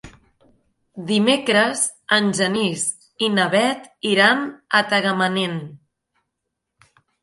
Dimecres 1.11 1.83
en 2.17 2.33
Genís 2.41 2.87
i 3.29 3.31
na 3.37 3.47
Bet 3.55 3.89
iran 4.17 4.45
a 4.79 4.85
Tagamanent. 4.93 5.59